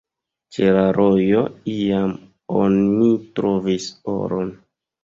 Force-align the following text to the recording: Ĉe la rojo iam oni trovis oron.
Ĉe 0.55 0.69
la 0.77 0.85
rojo 0.97 1.43
iam 1.75 2.17
oni 2.65 3.13
trovis 3.43 3.91
oron. 4.19 4.53